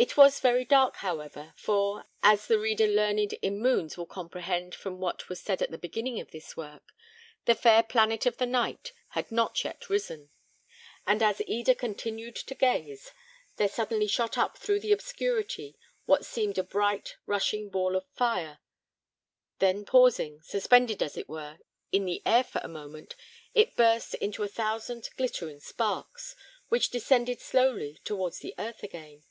[0.00, 5.00] It was very dark, however, for as the reader learned in moons will comprehend from
[5.00, 6.94] what was said at the beginning of this work
[7.46, 10.30] the fair planet of the night had not yet risen;
[11.04, 13.10] and as Eda continued to gaze,
[13.56, 18.60] there suddenly shot up through the obscurity what seemed a bright, rushing ball of fire;
[19.58, 21.58] then pausing, suspended as it were,
[21.90, 23.16] in the air for a moment,
[23.52, 26.36] it burst into a thousand glittering sparks,
[26.68, 29.24] which descended slowly towards the earth again.